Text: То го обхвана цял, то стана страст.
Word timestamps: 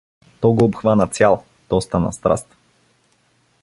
То 0.41 0.53
го 0.53 0.65
обхвана 0.65 1.07
цял, 1.07 1.43
то 1.67 1.81
стана 1.81 2.13
страст. 2.13 2.57